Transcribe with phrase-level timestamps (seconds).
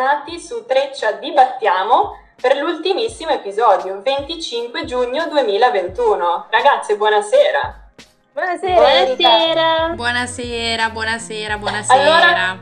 [0.00, 6.46] bentornati su Treccia Dibattiamo per l'ultimissimo episodio, 25 giugno 2021.
[6.48, 7.90] Ragazze, buonasera.
[8.32, 8.74] Buonasera.
[8.74, 9.88] Buonasera.
[9.94, 12.00] Buonasera, buonasera, buonasera.
[12.00, 12.58] Allora,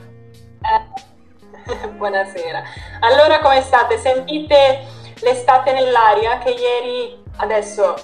[0.62, 2.62] eh, buonasera.
[3.00, 3.98] Allora, come state?
[3.98, 4.84] Sentite
[5.20, 7.94] l'estate nell'aria che ieri, adesso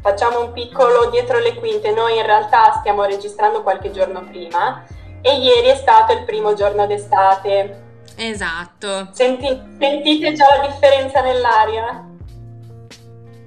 [0.00, 4.82] facciamo un piccolo dietro le quinte, noi in realtà stiamo registrando qualche giorno prima
[5.20, 7.81] e ieri è stato il primo giorno d'estate.
[8.16, 9.08] Esatto.
[9.12, 12.04] Senti- sentite già la differenza nell'aria?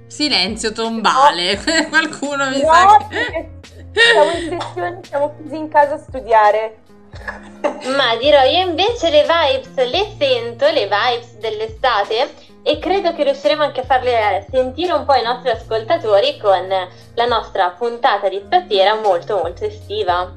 [0.08, 1.60] Silenzio tombale.
[1.90, 3.50] Qualcuno mi No, sa che...
[3.92, 6.78] siamo in sessione, siamo chiusi in casa a studiare.
[7.96, 13.64] Ma dirò, io invece le vibes le sento, le vibes dell'estate, e credo che riusciremo
[13.64, 16.68] anche a farle sentire un po' ai nostri ascoltatori con
[17.14, 20.34] la nostra puntata di stasera molto molto estiva.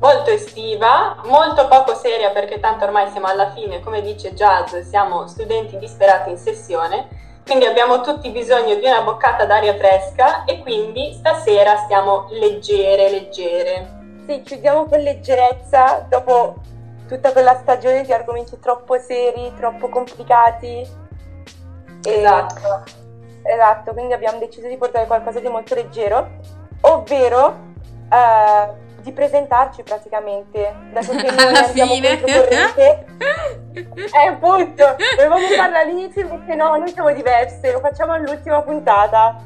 [0.00, 5.26] Molto estiva, molto poco seria perché tanto ormai siamo alla fine, come dice Jazz, siamo
[5.26, 7.08] studenti disperati in sessione,
[7.44, 13.96] quindi abbiamo tutti bisogno di una boccata d'aria fresca e quindi stasera stiamo leggere, leggere.
[14.26, 16.56] Sì, chiudiamo con leggerezza dopo
[17.08, 20.86] tutta quella stagione di argomenti troppo seri, troppo complicati.
[22.04, 22.84] E- Esatto.
[23.42, 26.28] Esatto, quindi abbiamo deciso di portare qualcosa di molto leggero,
[26.82, 27.56] ovvero
[28.12, 32.20] eh, di presentarci praticamente, noi Alla andiamo fine.
[32.20, 33.06] controcorrente.
[33.72, 39.42] Eh, appunto, dovevamo farlo all'inizio invece no, noi siamo diverse, lo facciamo all'ultima puntata.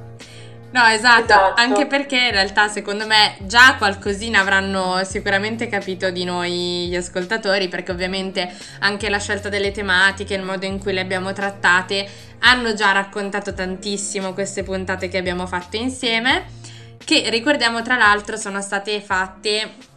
[0.73, 1.61] No, esatto, Esatto.
[1.61, 7.69] anche perché in realtà secondo me già qualcosina avranno sicuramente capito di noi gli ascoltatori,
[7.69, 12.09] perché ovviamente anche la scelta delle tematiche, il modo in cui le abbiamo trattate,
[12.39, 16.47] hanno già raccontato tantissimo queste puntate che abbiamo fatto insieme,
[17.05, 19.91] che ricordiamo tra l'altro sono state fatte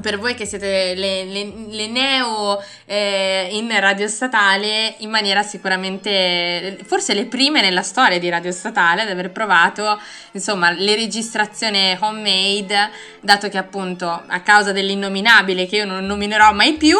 [0.00, 6.78] per voi che siete le, le- le neo eh, in radio statale in maniera sicuramente
[6.84, 10.00] forse le prime nella storia di radio statale ad aver provato
[10.32, 16.74] insomma le registrazioni homemade dato che appunto a causa dell'innominabile che io non nominerò mai
[16.74, 16.96] più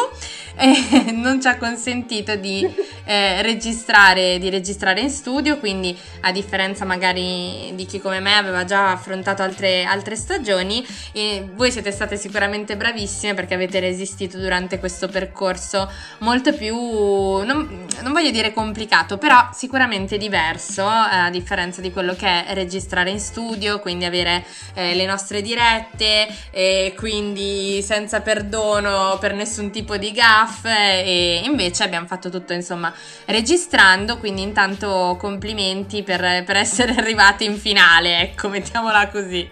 [0.57, 2.69] eh, non ci ha consentito di
[3.05, 5.59] eh, registrare di registrare in studio.
[5.59, 11.49] Quindi a differenza magari di chi come me aveva già affrontato altre, altre stagioni e
[11.55, 15.89] voi siete state sicuramente bravissime perché avete resistito durante questo percorso
[16.19, 22.15] molto più, non, non voglio dire complicato, però sicuramente diverso eh, a differenza di quello
[22.15, 24.45] che è registrare in studio, quindi avere
[24.75, 31.85] eh, le nostre dirette e quindi senza perdono per nessun tipo di gaff e invece
[31.85, 32.93] abbiamo fatto tutto insomma
[33.27, 39.49] registrando, quindi intanto complimenti per, per essere arrivati in finale, ecco, mettiamola così.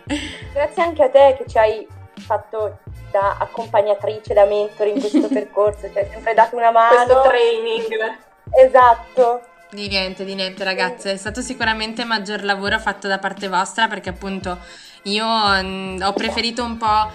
[0.53, 1.99] Grazie anche a te che ci hai
[2.31, 2.79] fatto
[3.11, 6.95] da accompagnatrice, da mentore in questo percorso, ci hai sempre dato una mano.
[6.95, 8.19] Questo training.
[8.55, 9.43] Esatto.
[9.71, 14.09] Di niente, di niente ragazze, è stato sicuramente maggior lavoro fatto da parte vostra perché
[14.09, 14.59] appunto
[15.05, 17.11] io mm, ho preferito un po'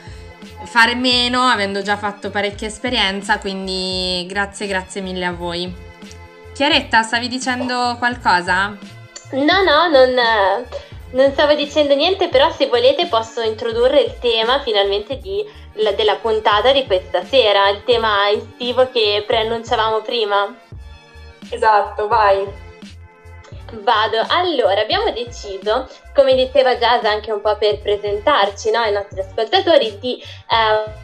[0.64, 5.74] fare meno avendo già fatto parecchia esperienza, quindi grazie, grazie mille a voi.
[6.54, 8.78] Chiaretta, stavi dicendo qualcosa?
[9.32, 10.66] No, no, non,
[11.16, 15.44] non stavo dicendo niente, però se volete posso introdurre il tema finalmente di-
[15.76, 20.54] la- della puntata di questa sera, il tema estivo che preannunciavamo prima.
[21.50, 22.46] Esatto, vai.
[23.72, 29.20] Vado, allora abbiamo deciso, come diceva Jazz anche un po' per presentarci no, ai nostri
[29.22, 31.04] ascoltatori, di eh,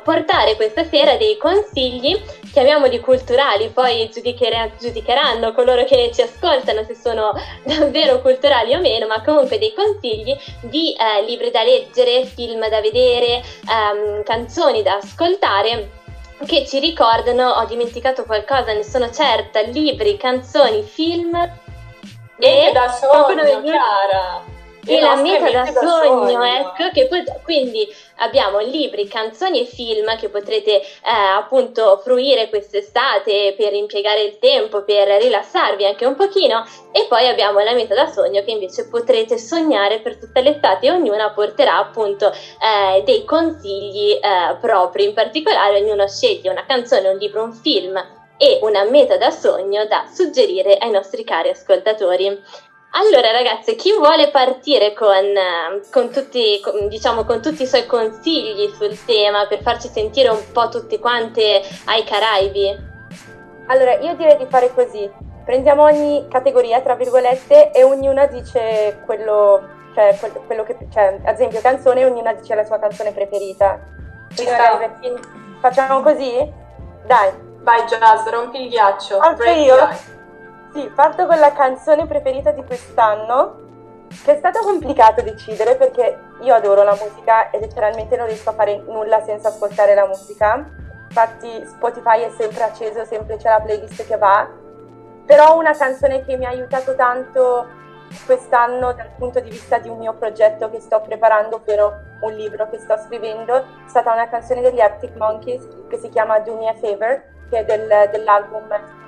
[0.00, 2.20] portare questa sera dei consigli,
[2.52, 7.32] chiamiamoli culturali, poi giudichere- giudicheranno coloro che ci ascoltano se sono
[7.64, 12.80] davvero culturali o meno, ma comunque dei consigli di eh, libri da leggere, film da
[12.80, 15.90] vedere, ehm, canzoni da ascoltare
[16.46, 21.64] che ci ricordano, ho dimenticato qualcosa, ne sono certa, libri, canzoni, film
[22.38, 24.44] Niente da qualcuno sogno, mi- Chiara.
[24.86, 27.86] E la meta da mete sogno, ecco, che pot- quindi
[28.16, 30.86] abbiamo libri, canzoni e film che potrete eh,
[31.36, 36.64] appunto fruire quest'estate per impiegare il tempo, per rilassarvi anche un pochino.
[36.92, 40.90] E poi abbiamo la meta da sogno che invece potrete sognare per tutta l'estate e
[40.90, 47.16] ognuna porterà appunto eh, dei consigli eh, propri, in particolare ognuno sceglie una canzone, un
[47.16, 52.42] libro, un film e una meta da sogno da suggerire ai nostri cari ascoltatori.
[52.90, 57.84] Allora ragazze, chi vuole partire con, eh, con tutti, con- diciamo, con tutti i suoi
[57.84, 62.74] consigli sul tema per farci sentire un po' tutte quante ai Caraibi?
[63.66, 65.10] Allora, io direi di fare così.
[65.44, 71.34] Prendiamo ogni categoria, tra virgolette, e ognuna dice quello, cioè, quel- quello che, cioè, ad
[71.34, 73.78] esempio canzone, ognuna dice la sua canzone preferita.
[74.34, 74.56] Quindi Ci sta.
[74.56, 75.20] magari per, fin-
[75.60, 76.50] Facciamo così?
[77.04, 77.30] Dai.
[77.60, 79.18] Vai Jazz, rompi il ghiaccio.
[79.18, 79.74] Anche io.
[80.76, 86.54] Sì, parto con la canzone preferita di quest'anno, che è stato complicato decidere perché io
[86.54, 90.68] adoro la musica e letteralmente non riesco a fare nulla senza ascoltare la musica.
[91.08, 94.46] Infatti Spotify è sempre acceso, sempre c'è la playlist che va.
[95.24, 97.68] Però una canzone che mi ha aiutato tanto
[98.26, 102.68] quest'anno dal punto di vista di un mio progetto che sto preparando, ovvero un libro
[102.68, 106.68] che sto scrivendo, è stata una canzone degli Arctic Monkeys che si chiama Do Me
[106.68, 109.04] a Favor, che è del- dell'album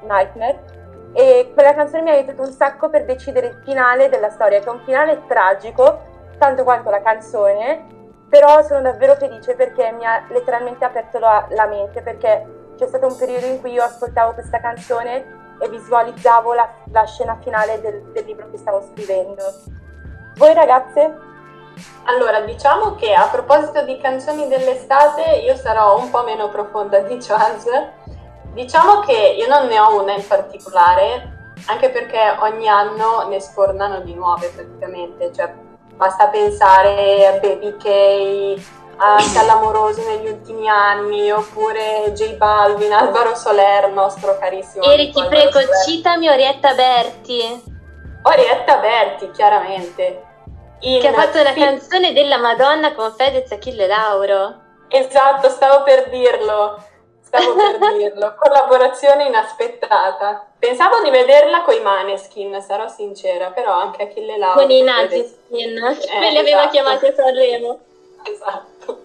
[0.00, 0.80] Nightmare.
[1.14, 4.66] E quella canzone mi ha aiutato un sacco per decidere il finale della storia, che
[4.66, 6.00] è un finale tragico,
[6.38, 7.86] tanto quanto la canzone,
[8.28, 13.06] però sono davvero felice perché mi ha letteralmente aperto la, la mente, perché c'è stato
[13.06, 18.02] un periodo in cui io ascoltavo questa canzone e visualizzavo la, la scena finale del,
[18.12, 19.42] del libro che stavo scrivendo.
[20.36, 21.30] Voi ragazze?
[22.04, 27.18] Allora, diciamo che a proposito di canzoni dell'estate, io sarò un po' meno profonda di
[27.18, 27.66] Jazz.
[28.52, 34.00] Diciamo che io non ne ho una in particolare, anche perché ogni anno ne sfornano
[34.00, 35.52] di nuove praticamente, cioè
[35.94, 38.62] basta pensare a Baby K,
[38.96, 44.84] anche all'amoroso negli ultimi anni, oppure J Balvin, Alvaro Soler, nostro carissimo.
[44.84, 45.84] Eri, ti prego, Soler.
[45.86, 47.62] citami Orietta Berti,
[48.22, 50.24] Orietta Berti, chiaramente.
[50.80, 54.60] In che ha fatto una fi- canzone della Madonna con Fedez, Achille Lauro.
[54.88, 56.90] Esatto, stavo per dirlo.
[57.34, 58.34] Stavo per dirlo.
[58.38, 60.46] Collaborazione inaspettata.
[60.58, 64.60] Pensavo di vederla con i Maneskin, sarò sincera, però anche Achille Lauro.
[64.60, 66.70] con i Naziskin, Eh, me li aveva esatto.
[66.70, 67.78] chiamati a Sanremo.
[68.24, 69.00] Esatto.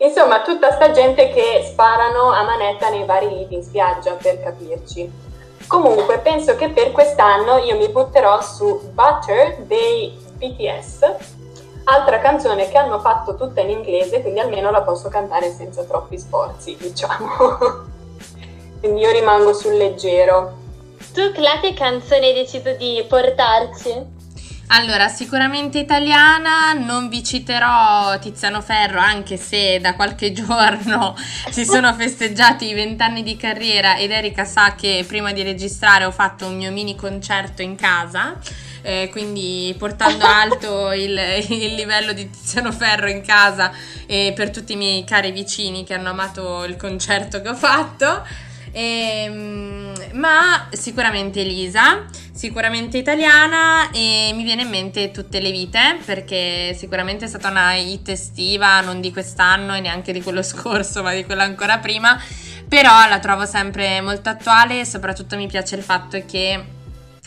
[0.00, 5.10] Insomma, tutta sta gente che sparano a manetta nei vari lidi in spiaggia, per capirci.
[5.66, 11.14] Comunque, penso che per quest'anno io mi butterò su Butter dei BTS,
[11.88, 16.18] altra canzone che hanno fatto tutta in inglese, quindi almeno la posso cantare senza troppi
[16.18, 17.86] sforzi, diciamo.
[18.80, 20.56] quindi io rimango sul leggero.
[21.12, 24.16] Tu, Cla, che canzone hai deciso di portarci?
[24.70, 31.16] Allora, sicuramente italiana, non vi citerò Tiziano Ferro, anche se da qualche giorno
[31.48, 36.10] si sono festeggiati i vent'anni di carriera ed Erika sa che prima di registrare ho
[36.10, 38.36] fatto un mio mini concerto in casa,
[38.82, 43.72] eh, quindi portando alto il, il livello di Tiziano Ferro in casa
[44.06, 48.46] e per tutti i miei cari vicini che hanno amato il concerto che ho fatto.
[48.72, 56.74] Ehm, ma sicuramente Elisa, sicuramente italiana e mi viene in mente tutte le vite perché
[56.74, 61.12] sicuramente è stata una hit estiva, non di quest'anno e neanche di quello scorso, ma
[61.14, 62.20] di quello ancora prima,
[62.68, 66.76] però la trovo sempre molto attuale e soprattutto mi piace il fatto che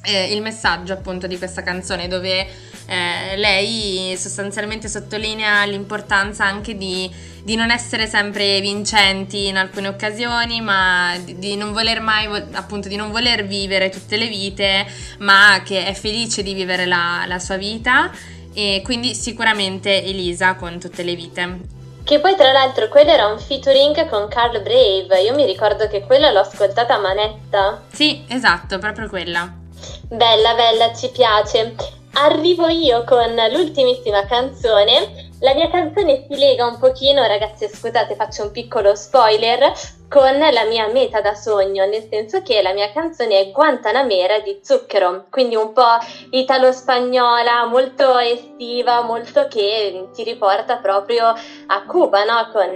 [0.03, 2.47] eh, il messaggio appunto di questa canzone dove
[2.85, 10.61] eh, lei sostanzialmente sottolinea l'importanza anche di di non essere sempre vincenti in alcune occasioni,
[10.61, 14.85] ma di, di non voler mai, appunto, di non voler vivere tutte le vite,
[15.19, 18.11] ma che è felice di vivere la, la sua vita.
[18.53, 21.59] E quindi sicuramente Elisa con tutte le vite.
[22.03, 26.01] Che poi tra l'altro quello era un featuring con Carl Brave, io mi ricordo che
[26.01, 27.83] quella l'ho ascoltata a manetta.
[27.91, 29.60] Sì, esatto, proprio quella.
[30.09, 31.75] Bella, bella, ci piace.
[32.13, 35.29] Arrivo io con l'ultimissima canzone.
[35.39, 39.73] La mia canzone si lega un pochino, ragazzi, scusate, faccio un piccolo spoiler,
[40.07, 44.59] con la mia meta da sogno, nel senso che la mia canzone è Guantanamera di
[44.61, 45.97] Zucchero, quindi un po'
[46.31, 52.49] italo-spagnola, molto estiva, molto che ti riporta proprio a Cuba, no?
[52.51, 52.75] Con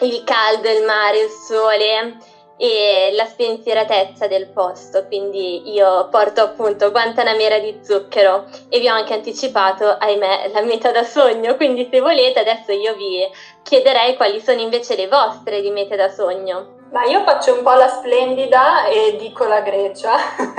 [0.00, 2.16] il caldo, il mare, il sole
[2.62, 8.92] e la spensieratezza del posto, quindi io porto appunto Guantanamera di zucchero e vi ho
[8.92, 13.26] anche anticipato, ahimè, la meta da sogno, quindi se volete adesso io vi
[13.62, 16.76] chiederei quali sono invece le vostre di mete da sogno.
[16.90, 20.16] Ma io faccio un po' la splendida e dico la Grecia,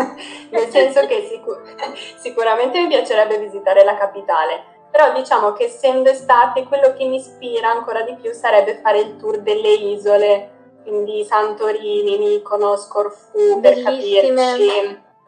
[0.50, 1.62] nel senso che sicur-
[2.18, 7.70] sicuramente mi piacerebbe visitare la capitale, però diciamo che essendo estate quello che mi ispira
[7.70, 10.51] ancora di più sarebbe fare il tour delle isole,
[10.84, 14.34] quindi Santorini, Mykonos, Corfù, per capirci,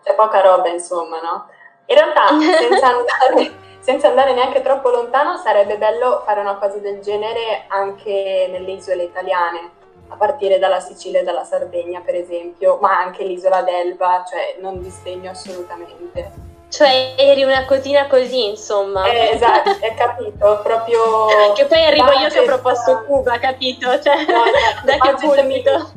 [0.03, 1.47] c'è poca roba insomma, no?
[1.85, 6.99] In realtà senza andare, senza andare neanche troppo lontano sarebbe bello fare una cosa del
[7.01, 12.99] genere anche nelle isole italiane a partire dalla Sicilia e dalla Sardegna, per esempio, ma
[12.99, 16.52] anche l'isola d'Elba, cioè non disdegno assolutamente.
[16.73, 19.05] Cioè eri una cosina così, insomma.
[19.05, 21.27] Eh, esatto, hai capito, proprio...
[21.53, 24.01] che poi arrivo io che ho proposto Cuba, capito?
[24.01, 25.91] Cioè, No, esatto, da che pulpito?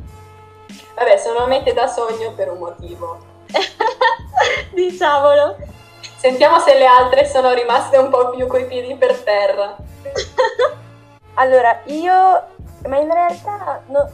[0.93, 3.17] Vabbè, sono mete da sogno per un motivo.
[4.69, 5.55] Diciamolo.
[6.15, 9.75] Sentiamo se le altre sono rimaste un po' più coi piedi per terra.
[11.33, 12.43] Allora, io
[12.85, 14.11] Ma in realtà, no,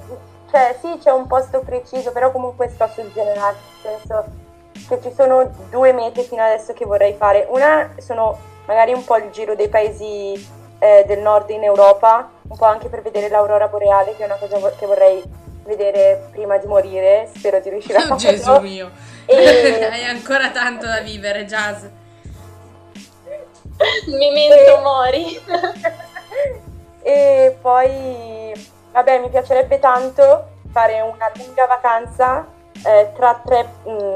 [0.50, 4.42] cioè sì, c'è un posto preciso, però comunque sto sul generale, nel senso
[4.88, 7.46] che ci sono due mete fino adesso che vorrei fare.
[7.50, 10.34] Una sono magari un po' il giro dei paesi
[10.80, 14.36] eh, del nord in Europa, un po' anche per vedere l'aurora boreale, che è una
[14.36, 15.24] cosa che vorrei
[15.66, 18.18] vedere prima di morire, spero di riuscire a Oh, farlo.
[18.18, 18.92] Gesù mio.
[19.26, 21.84] E- Hai ancora tanto da vivere, Jazz.
[24.08, 25.40] Memento mori.
[27.02, 28.54] e poi,
[28.92, 32.46] vabbè, mi piacerebbe tanto fare una lunga vacanza
[32.86, 34.14] eh, tra tre mm,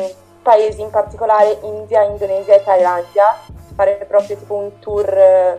[0.47, 3.37] paesi in particolare, India, Indonesia e Thailandia,
[3.75, 5.57] fare proprio tipo un tour,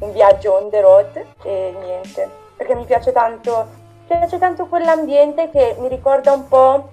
[0.00, 3.66] un viaggio on the road e niente, perché mi piace tanto,
[4.06, 6.90] mi piace tanto quell'ambiente che mi ricorda un po'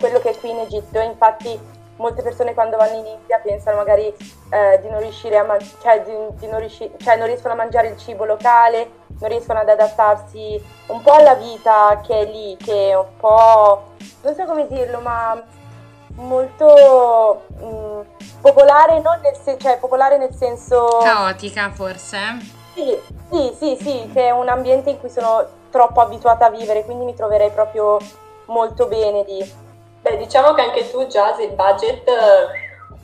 [0.00, 4.06] quello che è qui in Egitto, infatti molte persone quando vanno in India pensano magari
[4.06, 7.56] eh, di non riuscire a man- cioè, di, di non riusci- cioè non riescono a
[7.58, 8.88] mangiare il cibo locale,
[9.20, 13.82] non riescono ad adattarsi un po' alla vita che è lì, che è un po',
[14.22, 15.56] non so come dirlo, ma
[16.18, 18.00] molto mm,
[18.40, 20.98] popolare, non nel sen- cioè popolare nel senso...
[21.02, 22.18] Caotica, forse.
[22.74, 22.96] Sì,
[23.30, 27.04] sì, sì, sì, che è un ambiente in cui sono troppo abituata a vivere, quindi
[27.04, 27.98] mi troverei proprio
[28.46, 29.52] molto bene lì.
[30.00, 32.10] Beh, diciamo che anche tu, Jazz, il budget...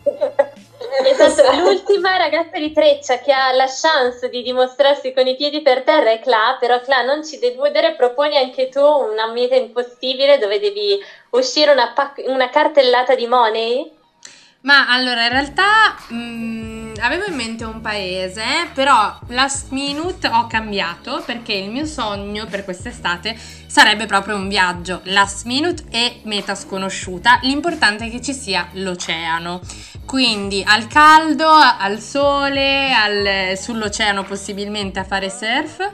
[1.04, 5.82] Esatto, l'ultima ragazza di Treccia che ha la chance di dimostrarsi con i piedi per
[5.82, 10.60] terra è Cla, però Cla non ci deludere, proponi anche tu una meta impossibile dove
[10.60, 10.98] devi
[11.30, 13.92] uscire una, pac- una cartellata di money?
[14.64, 21.22] Ma allora, in realtà mm, avevo in mente un paese, però last minute ho cambiato
[21.26, 23.36] perché il mio sogno per quest'estate
[23.66, 27.40] sarebbe proprio un viaggio last minute e meta sconosciuta.
[27.42, 29.60] L'importante è che ci sia l'oceano.
[30.06, 35.90] Quindi al caldo, al sole, al- sull'oceano possibilmente a fare surf.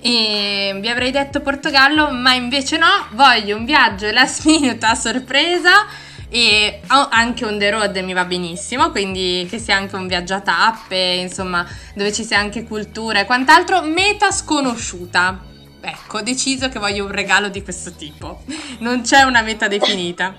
[0.00, 5.86] E vi avrei detto Portogallo, ma invece no, voglio un viaggio last minute a sorpresa
[6.32, 10.40] e anche on the road mi va benissimo, quindi che sia anche un viaggio a
[10.40, 15.42] tappe, insomma, dove ci sia anche cultura e quant'altro, meta sconosciuta.
[15.80, 18.42] Ecco, ho deciso che voglio un regalo di questo tipo.
[18.78, 20.34] Non c'è una meta definita.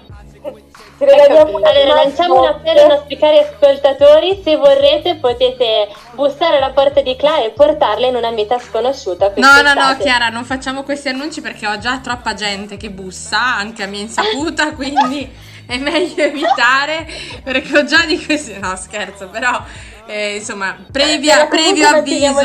[1.01, 6.57] Ci regaliamo una Allora, lanciamo un appello ai nostri cari ascoltatori, se vorrete potete bussare
[6.57, 9.33] alla porta di Cla e portarla in una meta sconosciuta.
[9.37, 9.97] No, no, no.
[9.97, 14.01] Chiara, non facciamo questi annunci perché ho già troppa gente che bussa, anche a mia
[14.01, 15.27] insaputa, quindi
[15.65, 17.07] è meglio evitare
[17.43, 18.59] perché ho già di questi...
[18.59, 19.59] No, scherzo, però,
[20.05, 22.35] eh, insomma, previa, previo avviso...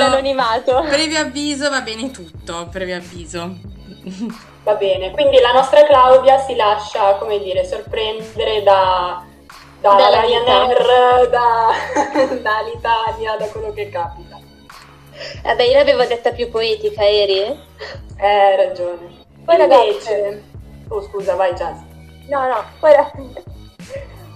[0.88, 3.54] Previo avviso va bene tutto, previo avviso.
[4.66, 9.24] Va bene, quindi la nostra Claudia si lascia, come dire, sorprendere da,
[9.80, 11.70] da Dalla Ryanair, da,
[12.42, 14.40] dall'Italia, da quello che capita.
[15.44, 17.42] Vabbè, io l'avevo detta più poetica, Eri.
[18.16, 19.24] Eh, hai ragione.
[19.44, 20.42] Poi Invece...
[20.88, 21.78] Oh, scusa, vai Jazz.
[22.28, 22.92] No, no, poi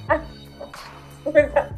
[0.07, 0.21] Ah,
[1.25, 1.69] scusa.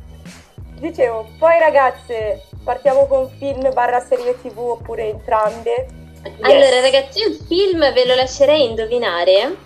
[0.75, 6.01] Dicevo, poi ragazze, partiamo con film barra serie tv oppure entrambe.
[6.25, 6.35] Yes.
[6.41, 9.57] Allora, ragazzi, io il film ve lo lascerei indovinare.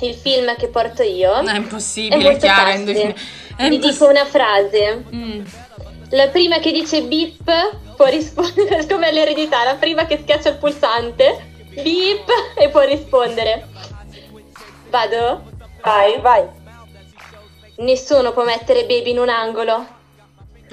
[0.00, 1.40] Il film che porto io.
[1.42, 2.78] No, è È impossibile, molto Chiara, facile.
[2.78, 3.14] indovina-
[3.56, 5.04] È Vi imposs- dico una frase.
[5.14, 5.44] Mm.
[6.10, 9.62] La prima che dice beep può rispondere come all'eredità.
[9.64, 13.68] La prima che schiaccia il pulsante, beep, e può rispondere.
[14.90, 15.42] Vado?
[15.82, 16.20] Vai.
[16.20, 16.44] Vai.
[17.76, 19.86] Nessuno può mettere baby in un angolo.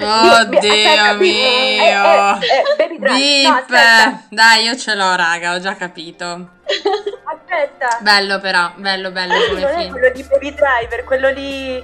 [0.06, 1.28] Oddio Aspetta, mio.
[1.28, 3.66] eh, eh, eh, Baby Drive.
[4.06, 4.24] No.
[4.30, 6.50] Dai, io ce l'ho, raga, ho già capito.
[7.26, 7.98] Aspetta.
[8.02, 9.92] Bello però, bello, bello non come è film.
[9.92, 11.84] quello di Baby Driver, quello lì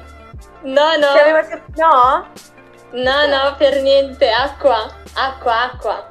[0.62, 1.42] No, no, aveva.
[1.76, 2.28] No?
[2.92, 4.30] no, no, per niente.
[4.32, 6.10] Acqua, acqua, acqua.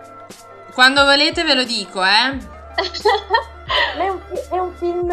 [0.72, 2.36] Quando volete ve lo dico, eh.
[3.96, 4.20] Ma è un,
[4.50, 5.12] è un film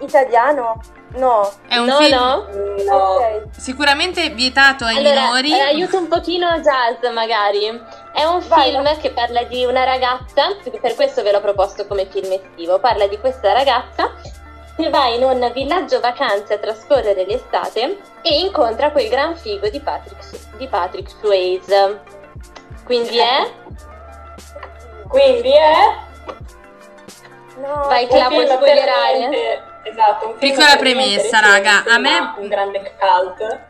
[0.00, 0.80] italiano?
[1.14, 1.52] No.
[1.68, 2.46] È un no, film no.
[2.86, 2.96] No.
[2.96, 3.42] Ok.
[3.56, 5.52] sicuramente vietato ai Allora, minori.
[5.52, 7.66] eh, aiuto un pochino Jazz magari.
[8.12, 12.06] È un Vai, film che parla di una ragazza, per questo ve l'ho proposto come
[12.06, 14.10] film estivo, parla di questa ragazza
[14.74, 19.80] che va in un villaggio vacanze a trascorrere l'estate e incontra quel gran figo di
[19.80, 22.00] Patrick, di Patrick Swayze.
[22.84, 23.50] Quindi è...
[25.08, 26.10] Quindi è
[27.58, 27.84] No.
[27.86, 29.62] Vai, un Cla, puoi film spoilerare?
[29.84, 33.60] Esatto, Piccola premessa, raga, a me- un grande cult.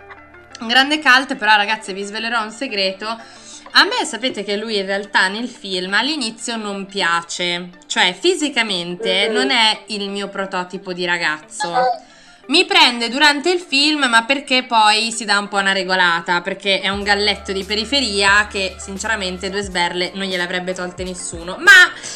[0.60, 3.06] Un grande cult, però ragazze vi svelerò un segreto.
[3.74, 9.34] A me sapete che lui in realtà nel film all'inizio non piace, cioè fisicamente Mhm.
[9.34, 11.72] non è il mio prototipo di ragazzo.
[12.46, 16.80] mi prende durante il film, ma perché poi si dà un po' una regolata, perché
[16.80, 21.56] è un galletto di periferia che sinceramente due sberle non gliele avrebbe tolte nessuno.
[21.60, 21.70] Ma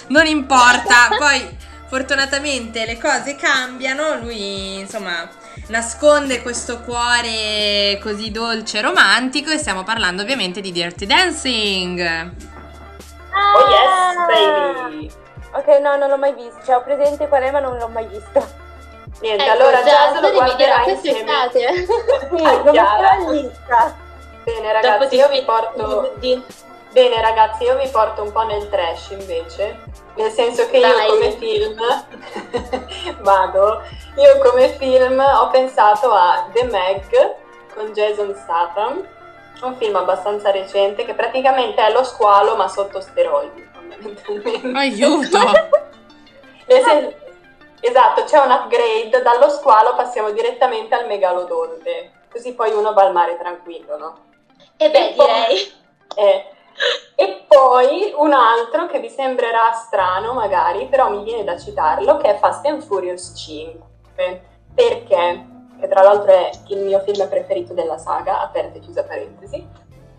[0.09, 1.49] non importa, poi
[1.89, 5.29] fortunatamente le cose cambiano, lui insomma
[5.69, 12.01] nasconde questo cuore così dolce e romantico e stiamo parlando ovviamente di Dirty Dancing.
[13.35, 15.11] Oh yes, baby!
[15.53, 16.59] Ok, no, non l'ho mai visto.
[16.65, 18.65] Cioè, ho presente qual è, ma non l'ho mai visto.
[19.21, 20.91] Niente, Ecco, allora già, già se lo quest'estate.
[20.91, 21.87] insieme.
[22.37, 23.97] Sì, Ah, lista.
[24.45, 26.15] Bene Dopo ragazzi, ti io vi porto...
[26.19, 26.43] di-
[26.97, 29.83] Bene ragazzi, io vi porto un po' nel trash invece,
[30.15, 31.07] nel senso che Vai.
[31.07, 31.77] io come film
[33.21, 33.83] vado,
[34.17, 37.35] io come film ho pensato a The Meg
[37.75, 39.07] con Jason Statham,
[39.61, 44.71] un film abbastanza recente che praticamente è lo squalo ma sotto steroidi fondamentalmente.
[44.75, 45.37] Aiuto!
[46.67, 47.15] Sen-
[47.81, 53.13] esatto, c'è un upgrade, dallo squalo passiamo direttamente al megalodonte, così poi uno va al
[53.13, 54.19] mare tranquillo, no?
[54.79, 55.75] E beh, E poi- direi.
[56.19, 56.51] Eh,
[57.15, 62.35] E poi un altro che vi sembrerà strano magari, però mi viene da citarlo, che
[62.35, 64.43] è Fast and Furious 5.
[64.75, 65.47] Perché?
[65.81, 69.67] Che tra l'altro è il mio film preferito della saga, aperta e chiusa parentesi.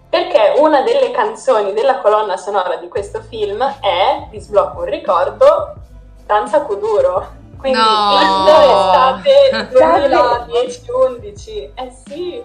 [0.10, 5.76] Perché una delle canzoni della colonna sonora di questo film è, vi sblocco un ricordo,
[6.26, 7.36] Danza Kuduro.
[7.60, 9.16] Quindi No.
[9.20, 11.72] estate 2010-11.
[11.74, 12.42] Eh sì.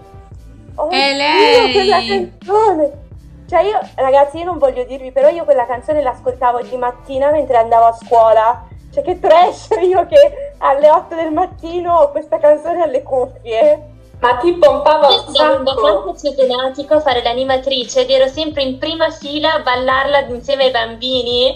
[0.75, 1.73] Oh, È Dio, lei!
[1.73, 3.11] quella canzone!
[3.53, 7.59] Cioè io, ragazzi, io non voglio dirvi, però io quella canzone l'ascoltavo di mattina mentre
[7.59, 8.67] andavo a scuola.
[8.91, 13.91] Cioè che trash io che alle 8 del mattino ho questa canzone alle cuffie.
[14.21, 15.75] Ma ti pompava Io un sacco.
[15.75, 20.71] quanto cesenatico a fare l'animatrice ed ero sempre in prima fila a ballarla insieme ai
[20.71, 21.55] bambini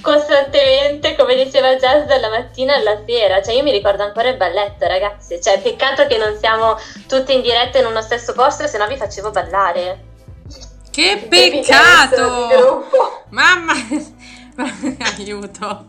[0.00, 3.40] costantemente, come diceva Jazz, dalla mattina alla sera.
[3.40, 5.40] Cioè io mi ricordo ancora il balletto, ragazzi.
[5.40, 6.74] Cioè peccato che non siamo
[7.06, 10.05] tutte in diretta in uno stesso posto, se no vi facevo ballare.
[10.96, 12.86] Che peccato!
[13.28, 13.74] Mamma,
[15.18, 15.88] aiuto.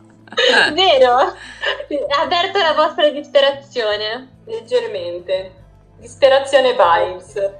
[0.73, 1.15] Vero?
[1.17, 4.39] Ha aperto la vostra disperazione.
[4.45, 5.53] Leggermente.
[5.97, 7.51] Disperazione vibes.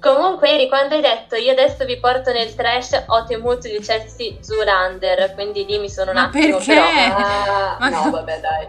[0.00, 4.34] Comunque, Eri, quando hai detto io adesso vi porto nel trash, ho temuto di Chelsea
[4.40, 6.72] Zoolander, quindi lì mi sono un Ma attimo perché?
[6.72, 8.66] però- Ah, Ma- no, vabbè, dai.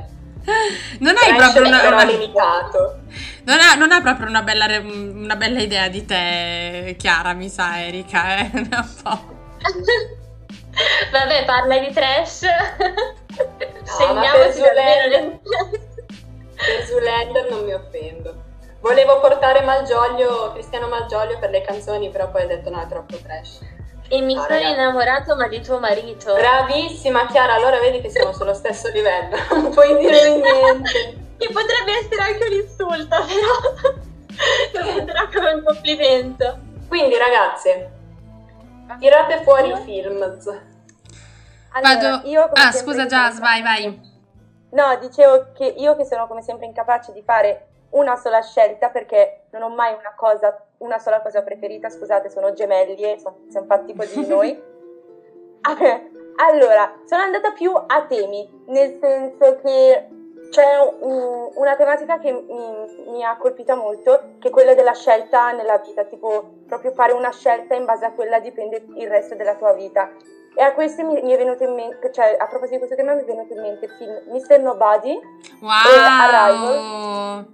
[0.99, 2.99] Non hai proprio una, una- limitato.
[3.45, 7.49] non ha, non ha proprio una bella, re- una bella idea di te, Chiara, mi
[7.49, 8.49] sa, Erika, eh?
[8.53, 8.69] Un
[9.01, 9.31] po'.
[11.11, 12.39] Vabbè, parla di trash.
[12.77, 15.39] per Segniamoci le-
[16.55, 18.43] Per Zoolander non mi offendo.
[18.81, 23.17] Volevo portare Malgioglio, Cristiano Malgioglio per le canzoni, però poi ho detto no, è troppo
[23.17, 23.59] trash.
[24.09, 24.73] E mi No, sono ragazzi.
[24.73, 26.33] innamorato, ma di tuo marito.
[26.35, 31.21] Bravissima Chiara, allora vedi che siamo sullo stesso livello, non puoi dire niente.
[31.43, 33.17] Che potrebbe essere anche un insulto,
[34.71, 36.57] però lo prenderò come un complimento.
[36.87, 37.91] Quindi ragazze,
[38.99, 40.21] tirate fuori i film.
[40.21, 40.61] Allora,
[42.21, 43.99] Vado- Ah, scusa, sono- vai, vai.
[44.71, 49.45] No, dicevo che io che sono come sempre incapace di fare una sola scelta perché
[49.51, 53.65] non ho mai una cosa, una sola cosa preferita, scusate, sono gemelli e sono, siamo
[53.67, 54.61] fatti così noi.
[56.37, 60.07] allora, sono andata più a temi, nel senso che
[60.49, 65.51] c'è un- una tematica che mi, mi ha colpita molto, che è quella della scelta
[65.51, 69.55] nella vita, tipo proprio fare una scelta in base a quella dipende il resto della
[69.55, 70.11] tua vita.
[70.55, 73.13] E a questo mi, mi è venuto in mente, cioè a proposito di questo tema
[73.15, 74.59] mi è venuto in mente il film Mr.
[74.59, 75.19] Nobody,
[75.61, 77.45] Wow!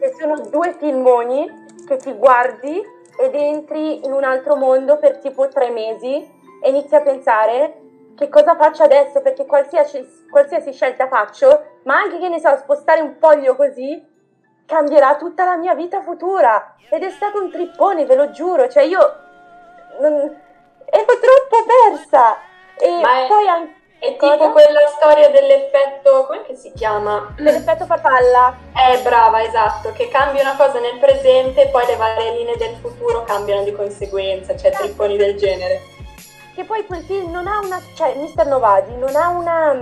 [0.00, 2.82] Che sono due filmoni che ti guardi
[3.18, 6.16] ed entri in un altro mondo per tipo tre mesi
[6.62, 7.80] e inizi a pensare
[8.16, 13.00] che cosa faccio adesso, perché qualsiasi, qualsiasi scelta faccio, ma anche che ne so, spostare
[13.00, 14.02] un foglio così,
[14.66, 16.74] cambierà tutta la mia vita futura.
[16.90, 18.98] Ed è stato un trippone, ve lo giuro, cioè io
[20.00, 20.18] non-
[20.84, 22.36] ero troppo persa.
[22.78, 23.74] E Ma è- poi anche...
[24.00, 24.32] È Cosa?
[24.32, 27.34] tipo quella storia dell'effetto, come si chiama?
[27.36, 28.56] Dell'effetto farfalla.
[28.74, 32.76] Eh, brava, esatto, che cambia una cosa nel presente e poi le varie linee del
[32.80, 35.82] futuro cambiano di conseguenza, cioè tripponi del genere.
[36.54, 38.46] Che poi quel film non ha una, cioè Mr.
[38.46, 39.78] Novadi non ha una,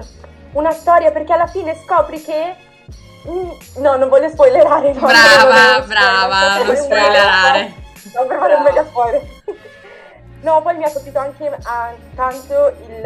[0.54, 2.56] una storia perché alla fine scopri che...
[3.76, 4.94] No, non voglio spoilerare.
[4.94, 7.72] no, Brava, non voglio brava, spoilerare, non sto spoilerare.
[8.14, 8.78] No, per fare un Brava.
[8.78, 9.22] mega spoiler.
[10.40, 13.02] No, poi mi ha colpito anche ah, tanto il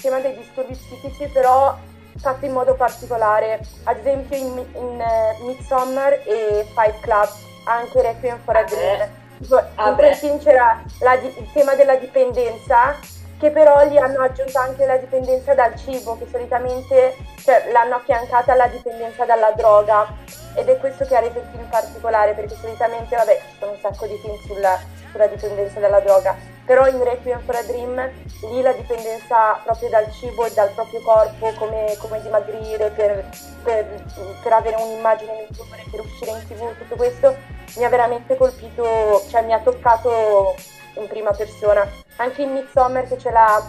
[0.00, 1.76] tema dei disturbi psichici, però
[2.18, 3.60] fatto in modo particolare.
[3.84, 7.28] Ad esempio in, in eh, Midsommar e Fight Club,
[7.64, 8.74] anche Requiem for a Vabbè.
[8.74, 9.08] Dream.
[9.40, 12.94] Tipo, in quel film c'era la il tema della dipendenza
[13.38, 18.52] che però gli hanno aggiunto anche la dipendenza dal cibo, che solitamente cioè, l'hanno affiancata
[18.52, 20.06] alla dipendenza dalla droga
[20.54, 23.78] ed è questo che ha reso il film particolare, perché solitamente, vabbè, ci sono un
[23.80, 24.78] sacco di film sulla,
[25.10, 28.10] sulla dipendenza dalla droga, però in Requiem for a Dream
[28.52, 33.28] lì la dipendenza proprio dal cibo e dal proprio corpo, come, come dimagrire per,
[33.62, 34.04] per,
[34.42, 37.36] per, avere un'immagine migliore, per uscire in tv, tutto questo
[37.76, 40.54] mi ha veramente colpito, cioè mi ha toccato
[40.94, 41.88] in prima persona.
[42.16, 43.62] Anche in Midsommar che c'è la,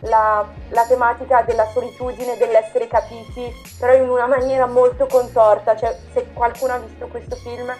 [0.00, 5.76] la, la, tematica della solitudine, dell'essere capiti, però in una maniera molto contorta.
[5.76, 7.72] Cioè, se qualcuno ha visto questo film,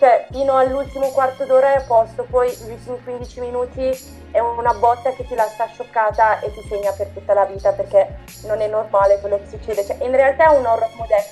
[0.00, 4.74] cioè, fino all'ultimo quarto d'ora è a posto, poi gli ultimi 15 minuti è una
[4.74, 8.66] botta che ti lascia scioccata e ti segna per tutta la vita perché non è
[8.66, 9.84] normale quello che succede.
[9.84, 11.28] Cioè, in realtà è un horror moderno,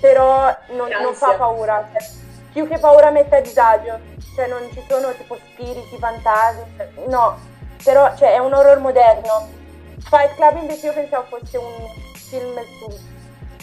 [0.00, 1.86] però non, non fa paura.
[1.92, 2.08] Cioè,
[2.52, 6.64] più che paura mette a disagio cioè non ci sono tipo spiriti, fantasmi,
[7.08, 7.38] no,
[7.84, 9.60] però cioè, è un horror moderno.
[9.98, 11.72] Fight Club invece io pensavo fosse un
[12.14, 13.10] film su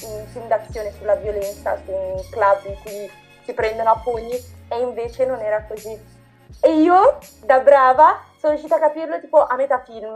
[0.06, 3.12] un film d'azione sulla violenza, su un club in cui
[3.50, 6.18] si prendono a pugni e invece non era così.
[6.62, 10.14] E io, da brava, sono riuscita a capirlo tipo a metà film.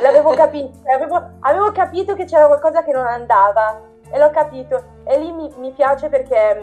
[0.00, 5.02] L'avevo capito, avevo, avevo capito che c'era qualcosa che non andava e l'ho capito.
[5.04, 6.58] E lì mi, mi piace perché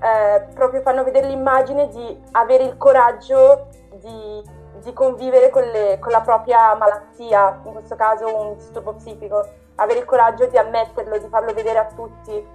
[0.00, 4.42] eh, proprio fanno vedere l'immagine di avere il coraggio di,
[4.82, 9.98] di convivere con, le, con, la propria malattia, in questo caso un disturbo psichico, avere
[9.98, 12.46] il coraggio di ammetterlo, di farlo vedere a tutti,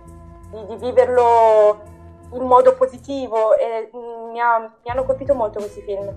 [0.49, 1.90] di, di viverlo
[2.33, 6.07] in modo positivo e mi, ha, mi, hanno colpito molto questi film.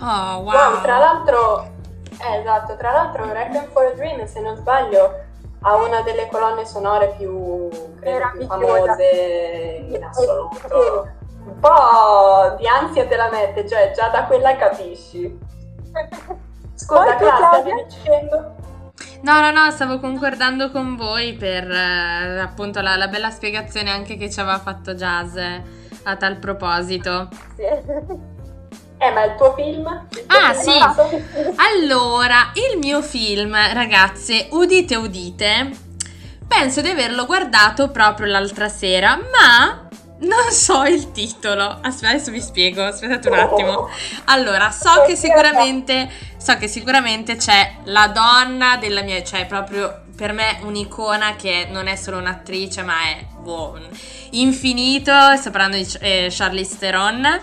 [0.00, 0.44] Oh, wow.
[0.44, 1.62] wow tra l'altro,
[2.20, 5.22] eh, esatto, tra l'altro Requiem for a Dream, se non sbaglio,
[5.60, 7.68] ha una delle colonne sonore più,
[8.00, 11.08] credo, più famose in assoluto.
[11.46, 15.38] Un po' di ansia te la mette, cioè già da quella capisci.
[16.74, 18.54] Scusa, Clara, stavi dicendo?
[19.24, 24.18] No, no, no, stavo concordando con voi per eh, appunto la, la, bella spiegazione anche
[24.18, 25.34] che ci aveva fatto Jazz
[26.02, 27.30] a tal proposito.
[27.56, 27.62] Sì.
[28.98, 30.06] Eh, ma il tuo film?
[30.10, 31.54] Il tuo ah, film sì.
[31.56, 35.70] allora, il mio film, ragazze, udite udite,
[36.46, 39.83] penso di averlo guardato proprio l'altra sera, ma
[40.18, 41.78] non so il titolo.
[41.80, 43.88] Aspetta, adesso vi spiego, aspettate un attimo.
[44.24, 46.08] Allora, so che sicuramente
[46.44, 51.86] so che sicuramente c'è la donna della mia, cioè proprio per me un'icona che non
[51.86, 53.78] è solo un'attrice, ma è boh,
[54.32, 57.40] infinito, sto parlando di eh, Charlize Theron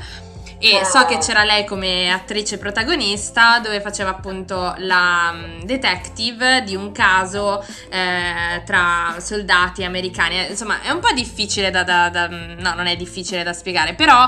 [0.62, 6.92] e so che c'era lei come attrice protagonista dove faceva appunto la detective di un
[6.92, 10.50] caso eh, tra soldati americani.
[10.50, 14.28] Insomma, è un po' difficile da, da, da no, non è difficile da spiegare, però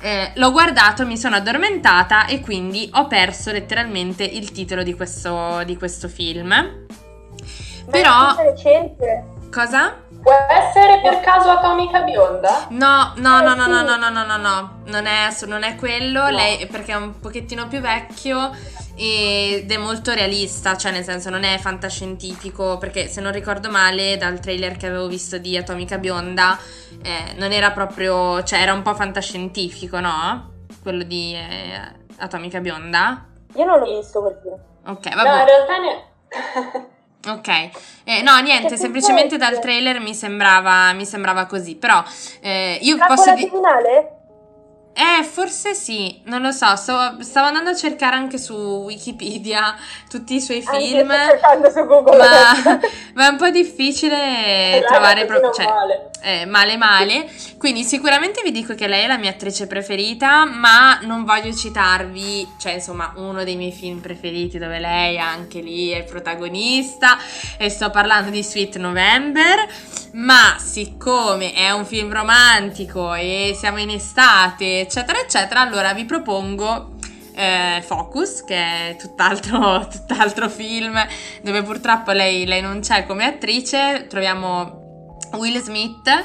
[0.00, 5.62] eh, l'ho guardato, mi sono addormentata e quindi ho perso letteralmente il titolo di questo,
[5.64, 6.46] di questo film.
[6.46, 6.70] Ma
[7.90, 8.34] però...
[9.50, 10.01] Cosa?
[10.22, 12.66] Può essere per caso Atomica Bionda?
[12.68, 16.28] No, no, no, no, no, no, no, no, no, no, non è, non è quello,
[16.28, 18.52] lei perché è un pochettino più vecchio
[18.94, 24.16] ed è molto realista, cioè nel senso non è fantascientifico, perché se non ricordo male
[24.16, 26.56] dal trailer che avevo visto di Atomica Bionda
[27.02, 30.50] eh, non era proprio, cioè era un po' fantascientifico, no?
[30.80, 31.80] Quello di eh,
[32.18, 33.26] Atomica Bionda.
[33.56, 34.54] Io non l'ho visto quel film.
[34.86, 35.28] Ok, vabbè.
[35.28, 36.90] No, in realtà ne...
[37.28, 37.48] Ok,
[38.04, 42.02] eh, no, niente, semplicemente dal trailer mi sembrava, mi sembrava così, però
[42.40, 43.48] eh, io Trappola posso dire...
[43.48, 44.21] finale?
[44.94, 49.74] Eh, forse sì, non lo so, stavo, stavo, andando a cercare anche su Wikipedia
[50.06, 52.80] tutti i suoi film, ma,
[53.14, 56.10] ma, è un po' difficile trovare proprio, cioè, male.
[56.20, 57.26] Eh, male male,
[57.56, 62.46] quindi sicuramente vi dico che lei è la mia attrice preferita, ma non voglio citarvi,
[62.58, 67.16] cioè insomma, uno dei miei film preferiti dove lei anche lì è protagonista
[67.56, 69.66] e sto parlando di Sweet November,
[70.12, 76.96] ma siccome è un film romantico e siamo in estate, eccetera, eccetera, allora vi propongo
[77.34, 81.00] eh, Focus, che è tutt'altro, tutt'altro, film
[81.42, 84.06] dove purtroppo lei, lei non c'è come attrice.
[84.08, 86.24] Troviamo Will Smith.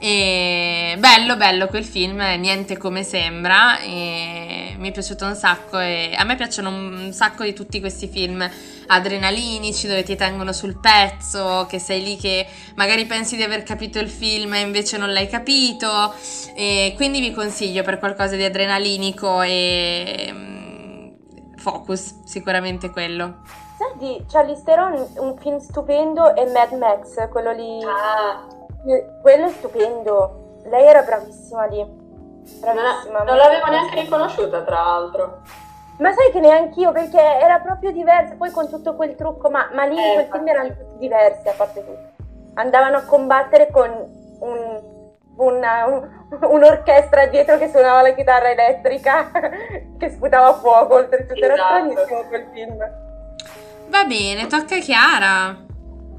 [0.00, 3.80] E bello, bello quel film, niente come sembra.
[3.80, 5.78] E mi è piaciuto un sacco.
[5.78, 8.48] E a me piacciono un sacco di tutti questi film
[8.86, 13.98] adrenalinici dove ti tengono sul pezzo, che sei lì che magari pensi di aver capito
[13.98, 16.14] il film e invece non l'hai capito.
[16.54, 21.08] E quindi vi consiglio per qualcosa di adrenalinico e mm,
[21.56, 23.40] focus, sicuramente quello.
[23.76, 27.84] Senti, Charlize Theron, un film stupendo è Mad Max, quello lì.
[27.84, 28.57] Ah.
[29.20, 30.60] Quello è stupendo.
[30.64, 31.84] Lei era bravissima lì.
[32.60, 33.18] Bravissima.
[33.18, 35.42] Non, non l'avevo neanche riconosciuta, tra l'altro.
[35.98, 39.68] Ma sai che neanche io, perché era proprio diverso, poi con tutto quel trucco, ma,
[39.72, 42.24] ma lì in Eh, quel film erano tutti diversi a parte tutto.
[42.54, 43.90] Andavano a combattere con
[44.40, 44.80] un-
[45.36, 46.08] una- un-
[46.40, 49.30] un'orchestra dietro che suonava la chitarra elettrica,
[49.98, 51.74] che sputava fuoco, oltretutto era Esatto.
[51.90, 52.78] stranissimo quel film.
[53.88, 55.56] Va bene, tocca a Chiara.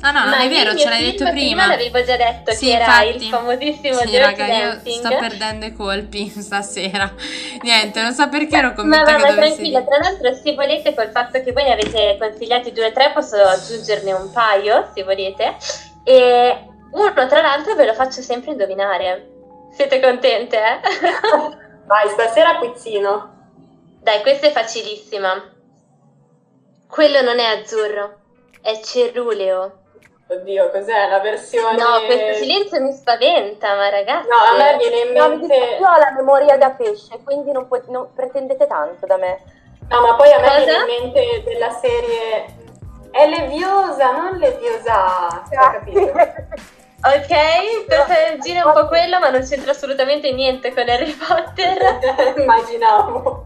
[0.01, 1.65] Ah no, non Ma è vero, ce l'hai detto prima.
[1.67, 3.15] l'avevo già detto Sì, che era infatti.
[3.15, 7.13] il famosissimo Sì, Dirty raga, io sto perdendo i colpi stasera.
[7.62, 9.85] Niente, non so perché ero Ma convinta va, che ma dovessi tranquilla, dire.
[9.85, 13.35] tra l'altro se volete col fatto che voi ne avete consigliati due o tre posso
[13.35, 15.57] aggiungerne un paio se volete
[16.05, 19.27] e uno tra l'altro ve lo faccio sempre indovinare.
[19.73, 20.57] Siete contente?
[20.57, 20.79] eh?
[21.85, 23.35] Vai, stasera quizzino.
[24.01, 25.55] Dai, questa è facilissima.
[26.88, 28.19] Quello non è azzurro,
[28.62, 29.79] è ceruleo.
[30.32, 31.76] Oddio, cos'è la versione...
[31.76, 34.28] No, questo silenzio mi spaventa, ma ragazzi.
[34.28, 35.56] No, a me viene in No, mente...
[35.56, 39.39] io ho la memoria da pesce, quindi non, pu- non pretendete tanto da me.
[39.89, 40.63] No, ma poi a me Cosa?
[40.86, 42.46] viene in mente della serie...
[43.10, 45.42] È leviosa, non leviosa.
[45.50, 46.12] Hai capito?
[47.02, 52.36] Ok, per gira un po' quello, ma non c'entra assolutamente niente con Harry Potter.
[52.36, 53.46] Immaginavo.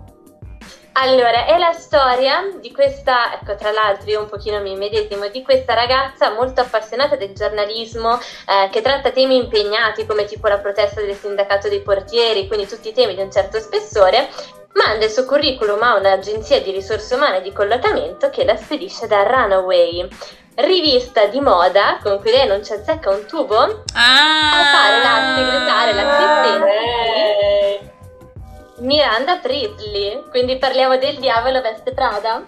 [0.95, 5.41] Allora, è la storia di questa, ecco tra l'altro io un pochino mi medesimo, di
[5.41, 11.01] questa ragazza molto appassionata del giornalismo eh, che tratta temi impegnati come tipo la protesta
[11.01, 14.29] del sindacato dei portieri, quindi tutti temi di un certo spessore,
[14.73, 19.23] manda il suo curriculum a un'agenzia di risorse umane di collocamento che la spedisce da
[19.23, 20.08] Runaway.
[20.56, 23.58] Rivista di moda con cui lei non ci azzecca un tubo,
[23.95, 24.60] Ah!
[24.60, 27.52] a fare la segretaria, l'assistente.
[28.84, 32.43] Miranda Priestley, quindi parliamo del diavolo veste Prada.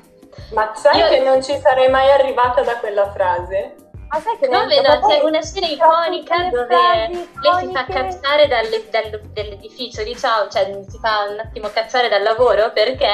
[0.52, 3.76] ma sai Io- che non ci sarei mai arrivata da quella frase?
[4.10, 4.65] Ma sai che no?
[4.65, 7.28] ma poi- C'è una scena iconica dove lei
[7.60, 12.71] si fa cacciare dalle- dal- dall'edificio, diciamo, cioè si fa un attimo cacciare dal lavoro
[12.71, 13.10] perché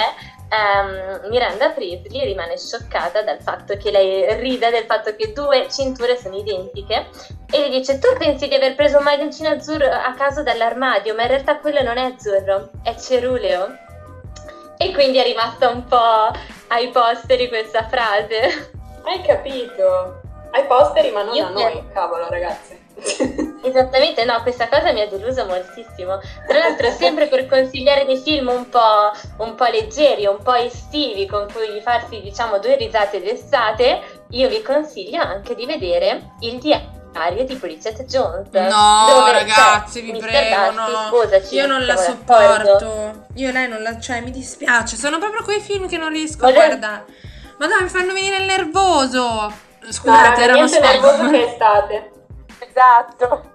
[0.52, 6.18] ehm, Miranda Priestley rimane scioccata dal fatto che lei ride del fatto che due cinture
[6.18, 7.08] sono identiche
[7.50, 11.22] e gli dice tu pensi di aver preso un maglioncino azzurro a caso dall'armadio ma
[11.24, 13.90] in realtà quello non è azzurro, è ceruleo.
[14.78, 16.32] E quindi è rimasta un po'
[16.70, 18.72] ai posteri questa frase.
[19.04, 20.22] Hai capito?
[20.52, 22.81] Ai posteri, ma non Io a noi, cavolo, ragazzi.
[23.64, 26.20] Esattamente, no, questa cosa mi ha deluso moltissimo.
[26.48, 31.26] Tra l'altro, sempre per consigliare dei film un po', un po' leggeri, un po' estivi,
[31.28, 37.44] con cui farsi, diciamo, due risate d'estate, io vi consiglio anche di vedere il diario
[37.46, 38.50] di Bridget Jones.
[38.52, 40.20] No, dove- ragazzi, cioè, vi Mr.
[40.20, 41.62] prego, Darcy, no.
[41.62, 42.80] Io non la d'accordo.
[42.80, 43.26] sopporto.
[43.36, 44.00] Io lei non la...
[44.00, 44.96] Cioè, mi dispiace.
[44.96, 47.06] Sono proprio quei film che non riesco a guardare.
[47.58, 49.54] Ma no, mi fanno venire il nervoso.
[49.82, 52.11] No, Scusate, raga, erano niente nervoso che estate.
[52.74, 53.52] Esatto.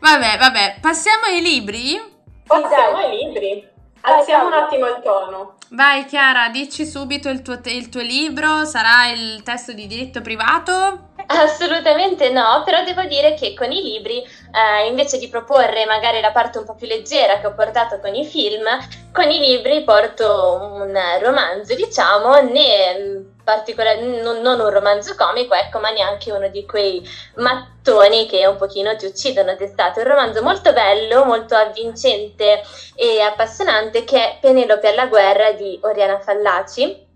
[0.00, 2.00] Vabbè, vabbè, passiamo ai libri.
[2.46, 3.76] Passiamo ai libri.
[4.00, 5.56] Alziamo un attimo il tono.
[5.70, 10.22] Vai Chiara, dici subito il tuo, te- il tuo libro, sarà il testo di diritto
[10.22, 11.10] privato?
[11.26, 16.32] Assolutamente no, però devo dire che con i libri, eh, invece di proporre magari la
[16.32, 18.64] parte un po' più leggera che ho portato con i film,
[19.12, 25.78] con i libri porto un romanzo, diciamo, né particolare, non, non un romanzo comico, ecco,
[25.78, 27.02] ma neanche uno di quei
[27.36, 30.00] mattoni che un pochino ti uccidono d'estate.
[30.00, 32.60] Un romanzo molto bello, molto avvincente
[32.94, 37.07] e appassionante che è Penelope alla guerra di Oriana Fallaci.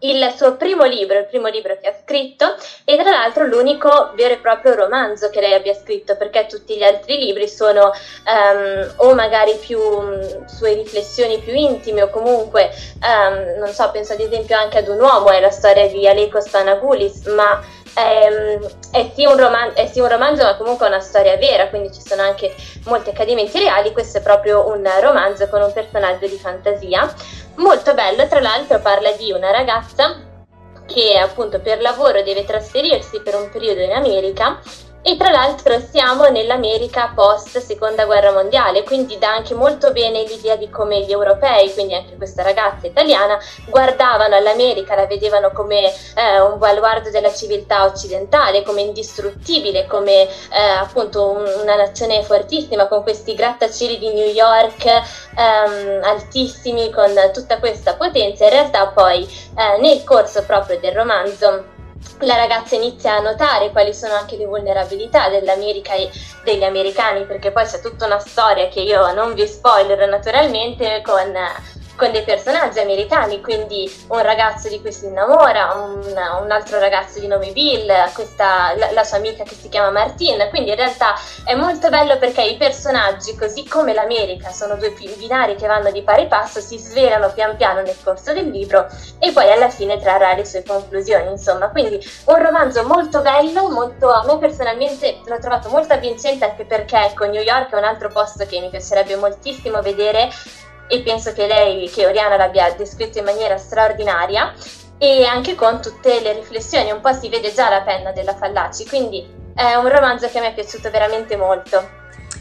[0.00, 4.34] Il suo primo libro, il primo libro che ha scritto, e tra l'altro l'unico vero
[4.34, 7.90] e proprio romanzo che lei abbia scritto, perché tutti gli altri libri sono
[8.24, 12.70] ehm, o magari più mh, sue riflessioni più intime o comunque,
[13.02, 16.40] ehm, non so, penso ad esempio anche ad un uomo, è la storia di Aleko
[16.40, 17.60] Stanagoulis, ma
[17.94, 21.92] ehm, è, sì un roman- è sì un romanzo ma comunque una storia vera, quindi
[21.92, 26.38] ci sono anche molti accadimenti reali, questo è proprio un romanzo con un personaggio di
[26.38, 27.46] fantasia.
[27.58, 30.14] Molto bello, tra l'altro parla di una ragazza
[30.86, 34.60] che appunto per lavoro deve trasferirsi per un periodo in America
[35.08, 40.54] e tra l'altro siamo nell'America post seconda guerra mondiale, quindi dà anche molto bene l'idea
[40.54, 43.38] di come gli europei, quindi anche questa ragazza italiana,
[43.70, 50.28] guardavano all'America, la vedevano come eh, un baluardo della civiltà occidentale, come indistruttibile, come eh,
[50.78, 57.58] appunto un- una nazione fortissima con questi grattacieli di New York ehm, altissimi, con tutta
[57.58, 58.44] questa potenza.
[58.44, 61.76] In realtà poi eh, nel corso proprio del romanzo
[62.20, 66.10] la ragazza inizia a notare quali sono anche le vulnerabilità dell'America e
[66.44, 71.32] degli americani, perché poi c'è tutta una storia che io non vi spoilerò naturalmente con
[71.98, 75.98] con dei personaggi americani, quindi un ragazzo di cui si innamora, un,
[76.40, 80.48] un altro ragazzo di nome Bill, questa, la, la, sua amica che si chiama Martine,
[80.48, 85.56] quindi in realtà è molto bello perché i personaggi, così come l'America, sono due binari
[85.56, 88.86] che vanno di pari passo, si svelano pian piano nel corso del libro
[89.18, 94.08] e poi alla fine trarrà le sue conclusioni, insomma, quindi un romanzo molto bello, molto,
[94.08, 98.08] a me personalmente l'ho trovato molto avvincente anche perché ecco, New York è un altro
[98.08, 100.30] posto che mi piacerebbe moltissimo vedere
[100.88, 104.52] e penso che lei, che Oriana l'abbia descritto in maniera straordinaria
[104.98, 108.86] e anche con tutte le riflessioni, un po' si vede già la penna della Fallaci,
[108.86, 111.96] quindi è un romanzo che mi è piaciuto veramente molto.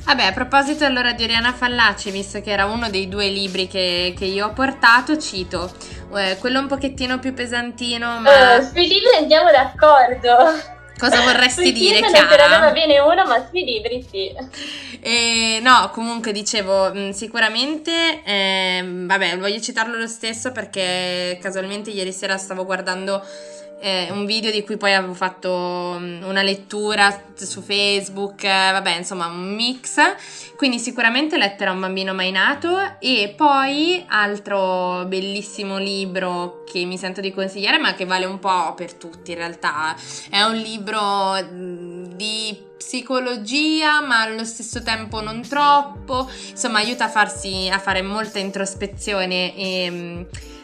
[0.05, 4.13] Vabbè, a proposito allora di Oriana Fallaci, visto che era uno dei due libri che,
[4.17, 5.69] che io ho portato, cito
[6.15, 8.55] eh, quello un pochettino più pesantino, ma...
[8.55, 10.75] Uh, sui libri andiamo d'accordo.
[10.97, 12.47] Cosa vorresti dire, Chiara?
[12.47, 14.33] Non va bene uno, ma sui libri sì.
[14.99, 22.11] E, no, comunque dicevo, mm, sicuramente, eh, vabbè, voglio citarlo lo stesso perché casualmente ieri
[22.11, 23.23] sera stavo guardando
[23.79, 28.97] eh, un video di cui poi avevo fatto mm, una lettura su Facebook, eh, vabbè,
[28.97, 29.99] insomma, un mix.
[30.55, 36.97] Quindi sicuramente Lettera a un bambino mai nato e poi altro bellissimo libro che mi
[36.97, 39.95] sento di consigliare, ma che vale un po' per tutti in realtà.
[40.29, 46.29] È un libro mm, di psicologia, ma allo stesso tempo non troppo.
[46.49, 50.21] Insomma, aiuta a farsi a fare molta introspezione e mm,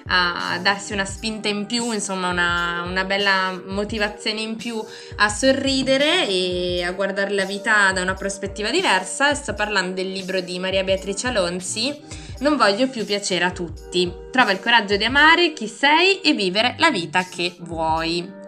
[0.08, 4.84] a darsi una spinta in più, insomma una, una, bella motivazione in più
[5.18, 9.34] a sorridere e a guardare la vita da una prospettiva diversa.
[9.34, 14.12] sto parlando del libro di Maria Beatrice Alonzi, Non voglio più piacere a tutti.
[14.32, 18.42] Trova il coraggio di amare chi sei e vivere la vita che vuoi.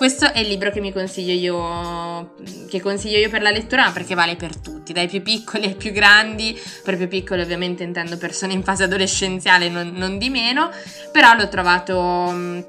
[0.00, 2.34] Questo è il libro che mi consiglio io,
[2.70, 5.92] che consiglio io per la lettura, perché vale per tutti, dai più piccoli ai più
[5.92, 6.58] grandi.
[6.82, 10.70] Per più piccoli ovviamente intendo persone in fase adolescenziale, non, non di meno,
[11.12, 12.60] però l'ho trovato mm,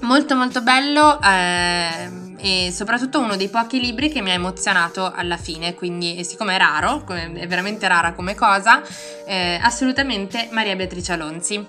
[0.00, 5.36] molto molto bello eh, e soprattutto uno dei pochi libri che mi ha emozionato alla
[5.36, 8.82] fine, quindi siccome è raro, è veramente rara come cosa,
[9.26, 11.66] eh, assolutamente Maria Beatrice Alonzi.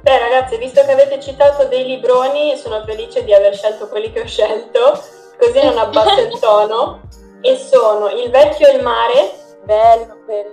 [0.00, 4.20] Beh ragazzi, visto che avete citato dei libroni, sono felice di aver scelto quelli che
[4.20, 5.02] ho scelto,
[5.38, 7.00] così non abbasso il tono.
[7.40, 9.32] E sono Il vecchio e il mare.
[9.62, 10.50] Bello quello.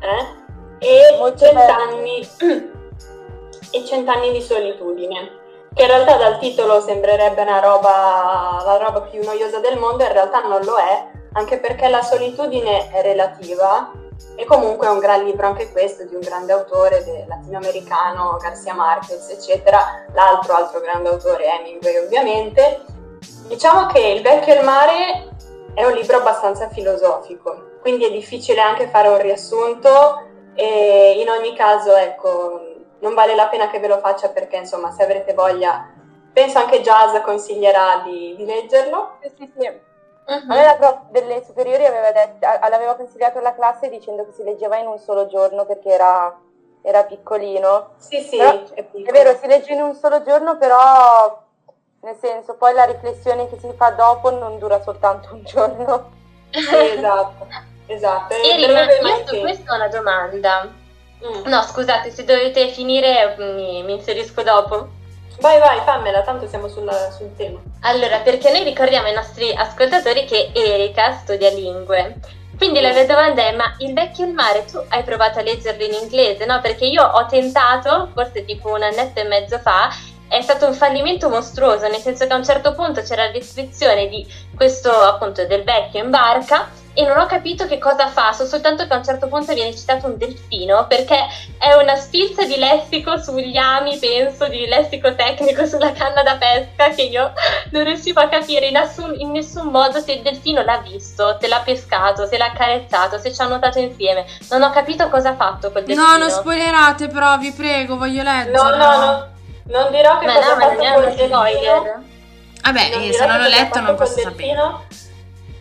[0.00, 0.44] Eh?
[0.78, 2.20] E Cent'anni,
[3.70, 5.44] e Cent'anni di solitudine.
[5.72, 10.12] Che in realtà dal titolo sembrerebbe una roba, la roba più noiosa del mondo, in
[10.12, 13.92] realtà non lo è, anche perché la solitudine è relativa
[14.34, 19.28] e comunque è un gran libro anche questo di un grande autore latinoamericano, Garcia Marquez,
[19.28, 20.04] eccetera.
[20.14, 22.84] L'altro altro grande autore, Hemingway ovviamente.
[23.46, 25.35] Diciamo che Il vecchio e il mare
[25.76, 30.22] è un libro abbastanza filosofico, quindi è difficile anche fare un riassunto
[30.54, 32.62] e in ogni caso, ecco,
[33.00, 35.86] non vale la pena che ve lo faccia perché, insomma, se avrete voglia,
[36.32, 39.18] penso anche Jazz consiglierà di, di leggerlo.
[39.20, 39.66] Sì, sì, sì.
[39.66, 40.50] Uh-huh.
[40.50, 44.44] A me la prof delle superiori aveva detto, l'aveva consigliato alla classe dicendo che si
[44.44, 46.40] leggeva in un solo giorno perché era,
[46.80, 47.90] era piccolino.
[47.98, 51.44] Sì, sì, però, è, è, vero, si legge in un solo giorno, però
[52.06, 56.14] nel senso poi la riflessione che si fa dopo non dura soltanto un giorno.
[56.56, 57.46] Esatto,
[57.86, 58.34] esatto.
[58.34, 60.62] Irina, io su questo ho una domanda.
[60.64, 61.46] Mm.
[61.46, 64.88] No, scusate, se dovete finire mi, mi inserisco dopo.
[65.40, 67.60] Vai, vai, fammela, tanto siamo sulla, sul tema.
[67.80, 72.20] Allora, perché noi ricordiamo ai nostri ascoltatori che Erika studia lingue.
[72.56, 75.84] Quindi la mia domanda è, ma il vecchio il mare tu hai provato a leggerlo
[75.84, 76.60] in inglese, no?
[76.62, 79.90] Perché io ho tentato, forse tipo un annetto e mezzo fa,
[80.28, 84.08] è stato un fallimento mostruoso, nel senso che a un certo punto c'era la descrizione
[84.08, 88.46] di questo appunto del vecchio in barca e non ho capito che cosa fa, so
[88.46, 91.26] soltanto che a un certo punto viene citato un delfino perché
[91.58, 96.88] è una sfilza di lessico sugli ami, penso, di lessico tecnico sulla canna da pesca
[96.94, 97.34] che io
[97.72, 101.46] non riuscivo a capire in nessun, in nessun modo se il delfino l'ha visto, se
[101.48, 104.24] l'ha pescato, se l'ha accarezzato, se ci ha nuotato insieme.
[104.48, 106.12] Non ho capito cosa ha fatto quel delfino.
[106.12, 108.56] No, non spoilerate però, vi prego, voglio leggere.
[108.56, 109.34] No, no, no.
[109.66, 112.04] Non dirò che ma cosa no, ha fatto col delfino.
[112.62, 114.94] Vabbè, non se non l'ho letto non posso sapere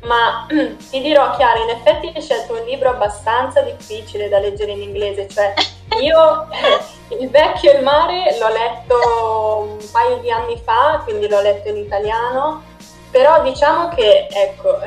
[0.04, 0.46] ma
[0.90, 5.28] ti dirò Chiara, in effetti hai scelto un libro abbastanza difficile da leggere in inglese,
[5.28, 5.54] cioè
[6.00, 6.48] io
[7.10, 11.70] Il vecchio e il mare l'ho letto un paio di anni fa, quindi l'ho letto
[11.70, 12.64] in italiano,
[13.12, 14.80] però diciamo che, ecco,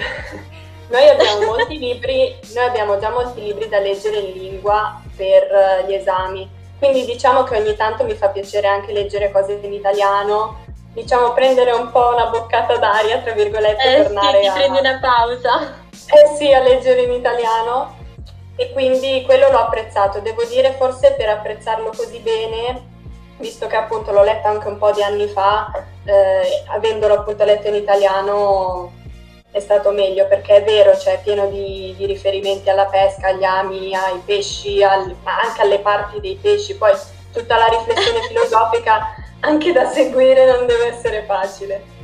[0.90, 5.94] noi abbiamo molti libri, noi abbiamo già molti libri da leggere in lingua per gli
[5.94, 11.32] esami, quindi diciamo che ogni tanto mi fa piacere anche leggere cose in italiano diciamo,
[11.32, 14.52] prendere un po' una boccata d'aria, tra virgolette, eh, tornare sì, a...
[14.52, 15.86] prendi una pausa.
[15.90, 17.96] Eh sì, a leggere in italiano.
[18.60, 20.18] e quindi quello l'ho apprezzato.
[20.18, 22.88] Devo dire forse per apprezzarlo così bene,
[23.38, 25.70] visto che appunto l'ho letto anche un po' di anni fa,
[26.04, 28.90] eh, avendolo appunto letto in italiano
[29.51, 33.44] è stato meglio perché è vero, cioè è pieno di, di riferimenti alla pesca, agli
[33.44, 36.92] ami, ai pesci, al, ma anche alle parti dei pesci, poi
[37.32, 41.96] tutta la riflessione filosofica anche da seguire non deve essere facile.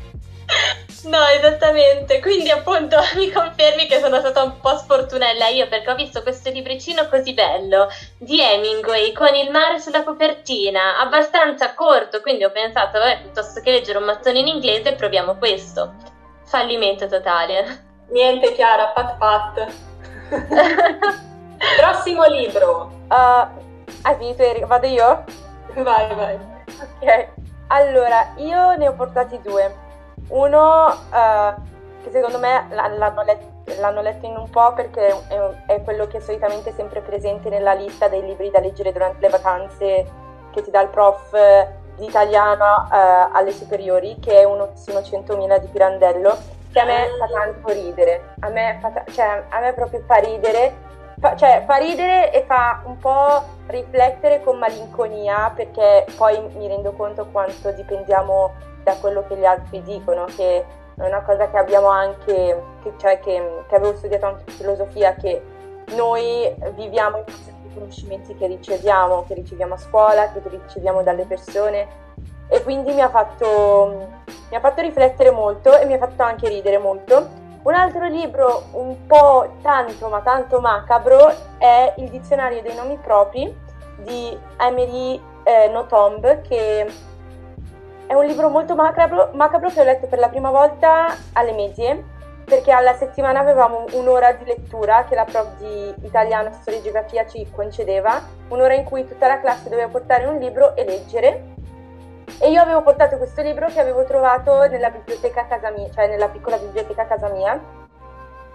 [1.05, 2.20] No, esattamente.
[2.20, 6.51] Quindi appunto mi confermi che sono stata un po' sfortunella io perché ho visto questo
[6.51, 12.99] libricino così bello di Hemingway con il mare sulla copertina, abbastanza corto, quindi ho pensato,
[12.99, 16.13] vabbè, piuttosto che leggere un mattone in inglese proviamo questo.
[16.55, 17.64] Fallimento totale.
[18.11, 19.74] Niente Chiara, pat pat.
[21.80, 22.92] Prossimo libro.
[23.11, 23.48] Uh,
[24.02, 24.66] hai finito Erika?
[24.66, 25.24] Vado io?
[25.74, 26.38] Vai, vai.
[26.80, 27.28] Ok.
[27.66, 29.74] Allora, io ne ho portati due.
[30.28, 31.61] Uno uh,
[32.05, 36.18] che secondo me l'hanno, let- l'hanno, letto in un po' perché è, è, quello che
[36.18, 40.07] è solitamente sempre presente nella lista dei libri da leggere durante le vacanze
[40.52, 41.32] che ti dà il prof
[41.97, 46.36] di italiano uh, alle superiori, che è uno sono 100.000 di Pirandello,
[46.72, 48.34] che a me fa tanto ridere.
[48.40, 50.92] A me, fa, cioè, a me proprio fa ridere
[51.24, 56.92] fa, cioè, fa ridere e fa un po' riflettere con malinconia perché poi mi rendo
[56.92, 60.64] conto quanto dipendiamo da quello che gli altri dicono, che
[60.97, 65.14] è una cosa che abbiamo anche, che, cioè che, che avevo studiato anche in filosofia,
[65.14, 65.42] che
[65.95, 67.24] noi viviamo in
[67.74, 72.02] base ai conoscimenti che riceviamo, che riceviamo a scuola, che riceviamo dalle persone
[72.48, 74.08] e quindi mi ha fatto,
[74.50, 77.42] mi ha fatto riflettere molto e mi ha fatto anche ridere molto.
[77.62, 83.56] Un altro libro un po' tanto ma tanto macabro è Il dizionario dei nomi propri
[83.96, 86.86] di Emily eh, Nothomb che
[88.06, 92.12] è un libro molto macabro, macabro che ho letto per la prima volta alle medie
[92.45, 97.26] perché alla settimana avevamo un'ora di lettura che la prof di italiano, storia e geografia
[97.26, 101.53] ci concedeva, un'ora in cui tutta la classe doveva portare un libro e leggere.
[102.40, 106.09] E io avevo portato questo libro che avevo trovato nella biblioteca a casa mia, cioè
[106.09, 107.59] nella piccola biblioteca a casa mia.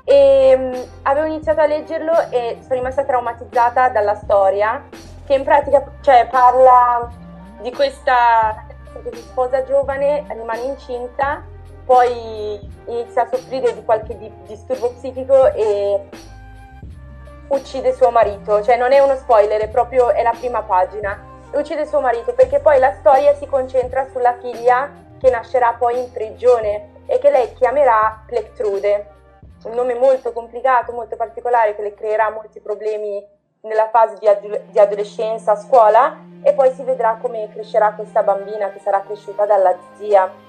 [0.04, 4.84] E um, avevo iniziato a leggerlo e sono rimasta traumatizzata dalla storia,
[5.26, 7.10] che in pratica cioè, parla
[7.62, 8.66] di questa
[9.04, 11.44] che si sposa giovane, rimane incinta,
[11.90, 16.08] poi inizia a soffrire di qualche di- disturbo psichico e
[17.48, 18.62] uccide suo marito.
[18.62, 21.20] Cioè non è uno spoiler, è proprio è la prima pagina.
[21.52, 24.88] Uccide suo marito perché poi la storia si concentra sulla figlia
[25.20, 29.08] che nascerà poi in prigione e che lei chiamerà Plectrude.
[29.64, 33.26] Un nome molto complicato, molto particolare che le creerà molti problemi
[33.62, 38.22] nella fase di, ad- di adolescenza a scuola e poi si vedrà come crescerà questa
[38.22, 40.48] bambina che sarà cresciuta dalla zia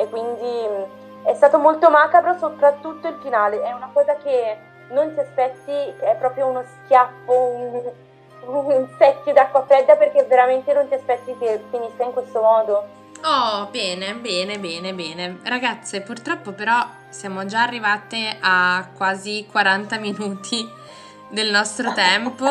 [0.00, 0.88] e quindi
[1.24, 4.56] è stato molto macabro soprattutto il finale, è una cosa che
[4.88, 5.70] non ti aspetti,
[6.00, 7.82] è proprio uno schiaffo, un,
[8.46, 12.98] un secchio d'acqua fredda perché veramente non ti aspetti che finisca in questo modo.
[13.22, 15.38] Oh, bene, bene, bene, bene.
[15.44, 20.66] Ragazze, purtroppo però siamo già arrivate a quasi 40 minuti
[21.28, 22.48] del nostro tempo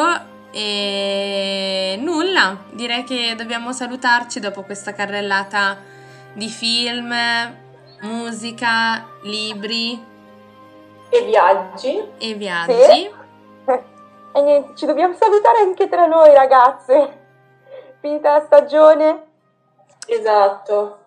[0.52, 5.98] e nulla, direi che dobbiamo salutarci dopo questa carrellata
[6.34, 7.14] di film,
[8.02, 10.08] musica, libri
[11.10, 12.12] e viaggi.
[12.20, 12.74] E viaggi.
[12.74, 13.18] Sì.
[14.32, 17.18] E niente, ci dobbiamo salutare anche tra noi ragazze.
[18.00, 19.24] Finita la stagione.
[20.06, 21.00] Esatto.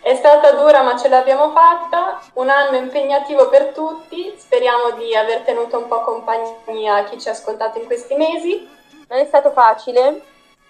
[0.00, 5.42] È stata dura ma ce l'abbiamo fatta, un anno impegnativo per tutti, speriamo di aver
[5.42, 8.66] tenuto un po' compagnia a chi ci ha ascoltato in questi mesi.
[9.08, 10.22] Non è stato facile,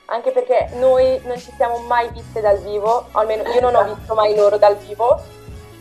[0.06, 4.14] anche perché noi non ci siamo mai viste dal vivo, almeno io non ho visto
[4.14, 5.20] mai loro dal vivo,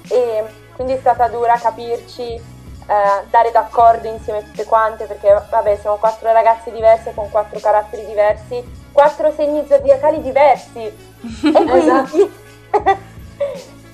[0.10, 0.44] e
[0.76, 2.42] quindi è stata dura capirci, eh,
[3.30, 8.64] dare d'accordo insieme tutte quante, perché vabbè siamo quattro ragazze diverse con quattro caratteri diversi,
[8.92, 10.84] quattro segni zodiacali diversi.
[10.84, 11.78] e quindi...
[11.78, 12.30] Esatto.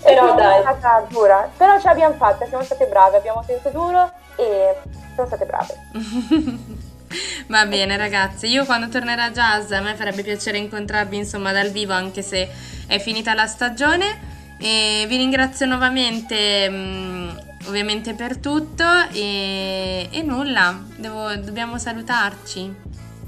[0.03, 0.59] Però dai.
[0.59, 4.77] È stata dura, però ce l'abbiamo fatta, siamo state brave, abbiamo tenuto duro e
[5.13, 5.75] siamo state brave.
[7.47, 11.93] Va bene ragazze, io quando tornerà jazz a me farebbe piacere incontrarvi insomma dal vivo
[11.93, 12.49] anche se
[12.87, 14.35] è finita la stagione.
[14.59, 18.83] E vi ringrazio nuovamente mh, ovviamente per tutto.
[19.11, 22.75] E, e nulla, Devo, dobbiamo salutarci.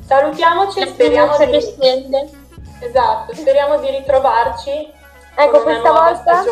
[0.06, 2.38] Salutiamoci, speriamo di...
[2.82, 4.98] Esatto, speriamo di ritrovarci
[5.40, 6.44] Ecco, questa volta,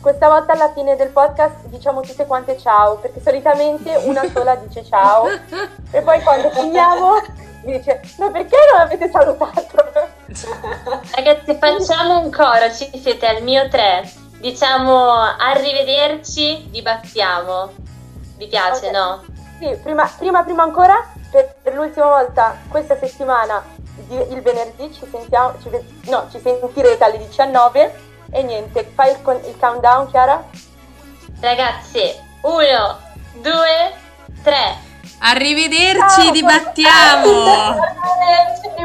[0.00, 4.84] questa volta alla fine del podcast diciamo tutte quante ciao, perché solitamente una sola dice
[4.84, 5.26] ciao
[5.90, 7.20] e poi quando finiamo
[7.62, 9.88] dice ma perché non avete salutato?
[11.14, 17.88] Ragazzi facciamo un coro, ci siete al mio 3, diciamo arrivederci, dibattiamo.
[18.36, 18.92] Vi piace, okay.
[18.92, 19.22] no?
[19.58, 23.62] Sì, prima, prima, prima ancora per, per l'ultima volta questa settimana,
[24.08, 25.68] il venerdì, ci, sentiamo, ci,
[26.08, 30.44] no, ci sentirete alle 19 e niente, fai il, il countdown Chiara?
[31.40, 32.98] Ragazzi, uno,
[33.34, 33.92] due,
[34.42, 34.88] tre.
[35.18, 37.80] Arrivederci, ah, dibattiamo!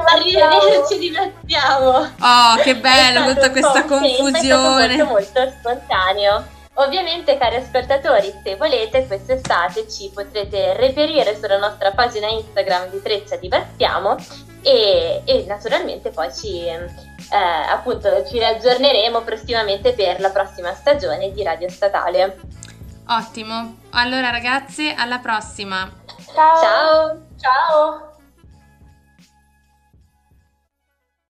[0.06, 1.90] Arrivederci, dibattiamo!
[1.90, 4.94] Oh, che bello, tutta questa confusione!
[4.94, 6.44] È molto, molto spontaneo.
[6.78, 13.38] Ovviamente, cari ascoltatori, se volete, quest'estate ci potrete reperire sulla nostra pagina Instagram di Treccia
[13.38, 14.18] Dibattiamo
[14.66, 16.88] e, e naturalmente poi ci, eh,
[17.70, 22.40] appunto, ci riaggiorneremo prossimamente per la prossima stagione di Radio Statale.
[23.08, 25.88] Ottimo, allora ragazze, alla prossima!
[26.34, 27.22] Ciao!
[27.40, 28.15] Ciao!